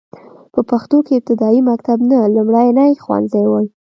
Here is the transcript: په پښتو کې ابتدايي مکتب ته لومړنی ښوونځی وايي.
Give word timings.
په 0.53 0.59
پښتو 0.69 0.97
کې 1.05 1.13
ابتدايي 1.17 1.61
مکتب 1.69 1.99
ته 2.09 2.17
لومړنی 2.35 2.91
ښوونځی 3.03 3.43
وايي. 3.47 3.69